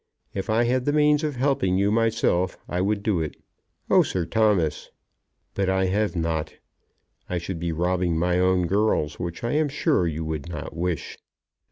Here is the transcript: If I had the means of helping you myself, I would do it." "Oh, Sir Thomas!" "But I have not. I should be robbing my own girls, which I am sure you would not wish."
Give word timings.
If 0.33 0.49
I 0.49 0.63
had 0.63 0.85
the 0.85 0.93
means 0.93 1.23
of 1.23 1.35
helping 1.35 1.77
you 1.77 1.91
myself, 1.91 2.57
I 2.67 2.81
would 2.81 3.03
do 3.03 3.21
it." 3.21 3.35
"Oh, 3.87 4.01
Sir 4.01 4.25
Thomas!" 4.25 4.89
"But 5.53 5.69
I 5.69 5.85
have 5.85 6.15
not. 6.15 6.55
I 7.29 7.37
should 7.37 7.59
be 7.59 7.71
robbing 7.71 8.17
my 8.17 8.39
own 8.39 8.65
girls, 8.65 9.19
which 9.19 9.43
I 9.43 9.51
am 9.51 9.69
sure 9.69 10.07
you 10.07 10.25
would 10.25 10.49
not 10.49 10.75
wish." 10.75 11.19